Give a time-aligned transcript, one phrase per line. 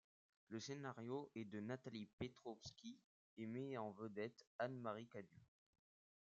[0.47, 2.97] Le scénario est de Nathalie Petrowski
[3.37, 5.45] et met en vedette Anne-Marie Cadieux.